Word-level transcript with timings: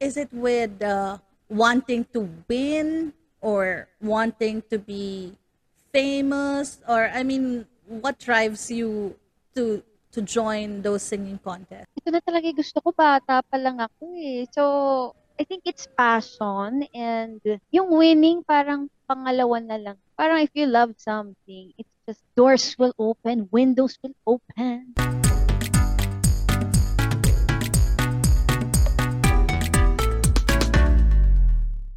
is 0.00 0.16
it 0.16 0.32
with 0.32 0.82
uh, 0.82 1.20
wanting 1.48 2.08
to 2.16 2.26
win 2.48 3.12
or 3.40 3.86
wanting 4.00 4.64
to 4.72 4.80
be 4.80 5.36
famous 5.92 6.80
or 6.88 7.12
I 7.12 7.22
mean 7.22 7.68
what 7.86 8.18
drives 8.18 8.70
you 8.72 9.14
to 9.54 9.84
to 10.12 10.22
join 10.22 10.82
those 10.82 11.04
singing 11.04 11.38
contests? 11.38 11.86
Ito 12.02 12.10
na 12.10 12.20
talaga 12.24 12.50
gusto 12.50 12.82
ko, 12.82 12.90
bata 12.90 13.46
pa 13.46 13.56
lang 13.60 13.78
ako 13.78 14.10
eh. 14.18 14.42
So, 14.50 14.62
I 15.38 15.46
think 15.46 15.62
it's 15.64 15.86
passion 15.94 16.82
and 16.90 17.38
yung 17.70 17.94
winning 17.94 18.42
parang 18.42 18.90
pangalawa 19.06 19.62
na 19.62 19.78
lang. 19.78 19.96
Parang 20.18 20.42
if 20.42 20.50
you 20.52 20.66
love 20.66 20.98
something, 20.98 21.72
it's 21.78 21.94
just 22.10 22.20
doors 22.34 22.74
will 22.74 22.92
open, 22.98 23.46
windows 23.54 23.96
will 24.02 24.18
open. 24.26 24.98